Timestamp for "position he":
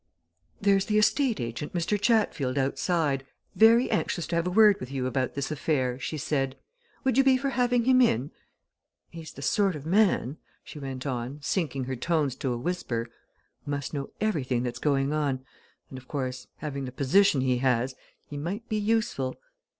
16.91-17.59